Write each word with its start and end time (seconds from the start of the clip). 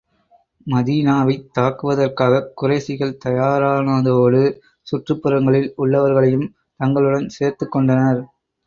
மதீனாவைத் 0.67 1.45
தாக்குவதற்காகக் 1.59 2.49
குறைஷிகள் 2.61 3.19
தயாரானதோடு, 3.25 4.41
சுற்றுப்புறங்களில் 4.87 5.71
உள்ளவர்களையும் 5.77 6.47
தங்களுடன் 6.79 7.29
சேர்த்துக் 7.29 7.71
கொண்டனர். 7.71 8.23